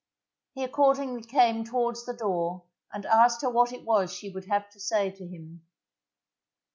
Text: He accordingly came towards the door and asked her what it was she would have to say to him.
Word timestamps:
He 0.55 0.63
accordingly 0.63 1.21
came 1.21 1.63
towards 1.63 2.05
the 2.07 2.15
door 2.15 2.63
and 2.91 3.05
asked 3.05 3.43
her 3.43 3.51
what 3.51 3.71
it 3.71 3.85
was 3.85 4.11
she 4.11 4.31
would 4.31 4.45
have 4.45 4.67
to 4.71 4.79
say 4.79 5.11
to 5.11 5.27
him. 5.27 5.63